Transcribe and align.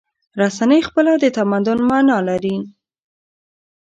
رسنۍ 0.41 0.79
خپله 0.87 1.11
د 1.23 1.25
تمدن 1.37 1.79
معنی 1.89 2.17
لري. 2.29 2.57